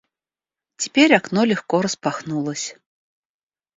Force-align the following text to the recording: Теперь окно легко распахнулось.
Теперь 0.77 1.13
окно 1.13 1.43
легко 1.43 1.79
распахнулось. 1.83 2.75